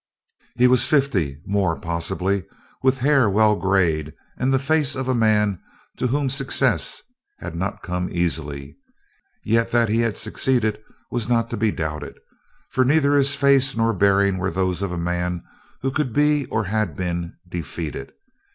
[0.57, 2.43] He was fifty more, possibly
[2.81, 5.61] with hair well grayed and the face of a man
[5.97, 7.03] to whom success
[7.37, 8.77] had not come easily.
[9.43, 10.79] Yet that he had succeeded
[11.11, 12.17] was not to be doubted,
[12.71, 15.43] for neither his face nor bearing were those of a man
[15.81, 18.11] who could be, or had been, defeated.